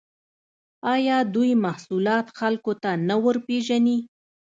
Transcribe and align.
آیا 0.93 1.17
دوی 1.33 1.51
محصولات 1.65 2.25
خلکو 2.39 2.71
ته 2.81 2.91
نه 3.07 3.15
ورپېژني؟ 3.23 3.97